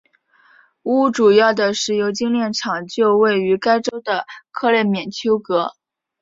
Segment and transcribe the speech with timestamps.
[0.85, 5.75] 乌主要的石油精炼厂就位于该州的克列缅丘格。